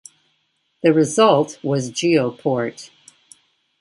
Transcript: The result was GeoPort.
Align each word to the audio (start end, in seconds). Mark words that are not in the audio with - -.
The 0.81 0.93
result 0.93 1.59
was 1.61 1.91
GeoPort. 1.91 2.89